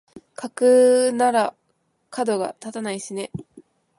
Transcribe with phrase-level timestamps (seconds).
[0.33, 1.55] 架空なら
[2.09, 3.29] かどが立たないしね